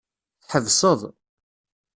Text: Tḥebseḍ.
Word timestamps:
Tḥebseḍ. 0.43 1.01